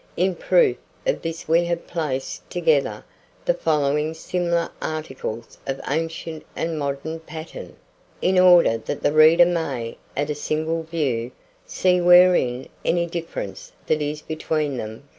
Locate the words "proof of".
0.33-1.21